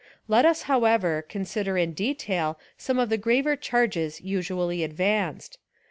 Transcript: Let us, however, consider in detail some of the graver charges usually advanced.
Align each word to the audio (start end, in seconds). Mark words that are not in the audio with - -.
Let 0.27 0.45
us, 0.45 0.63
however, 0.63 1.21
consider 1.29 1.77
in 1.77 1.93
detail 1.93 2.57
some 2.75 2.97
of 2.97 3.09
the 3.09 3.19
graver 3.19 3.55
charges 3.55 4.19
usually 4.19 4.83
advanced. 4.83 5.59